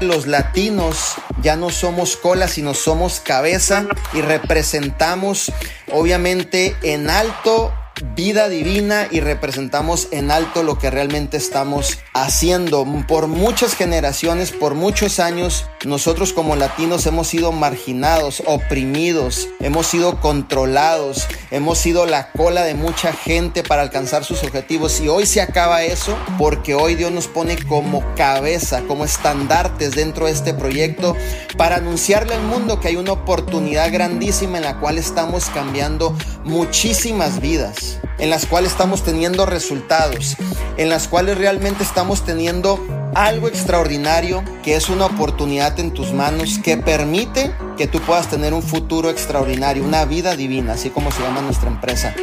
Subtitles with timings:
[0.00, 5.52] los latinos ya no somos cola, sino somos cabeza y representamos
[5.92, 7.72] obviamente en alto
[8.14, 12.86] vida divina y representamos en alto lo que realmente estamos haciendo.
[13.06, 20.20] Por muchas generaciones, por muchos años, nosotros como latinos hemos sido marginados, oprimidos, hemos sido
[20.20, 25.40] controlados, hemos sido la cola de mucha gente para alcanzar sus objetivos y hoy se
[25.40, 31.16] acaba eso porque hoy Dios nos pone como cabeza, como estandartes dentro de este proyecto
[31.56, 37.40] para anunciarle al mundo que hay una oportunidad grandísima en la cual estamos cambiando muchísimas
[37.40, 37.85] vidas
[38.18, 40.36] en las cuales estamos teniendo resultados,
[40.76, 46.58] en las cuales realmente estamos teniendo algo extraordinario que es una oportunidad en tus manos
[46.62, 51.22] que permite que tú puedas tener un futuro extraordinario, una vida divina, así como se
[51.22, 52.14] llama nuestra empresa.